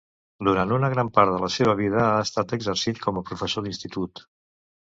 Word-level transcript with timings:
Durant 0.45 0.71
una 0.77 0.89
gran 0.93 1.11
part 1.17 1.33
de 1.33 1.41
la 1.43 1.49
seva 1.57 1.75
vida 1.83 2.01
ha 2.07 2.17
estat 2.29 2.55
exercint 2.59 2.99
com 3.07 3.21
a 3.21 3.25
professor 3.31 3.69
d'Institut. 3.69 4.27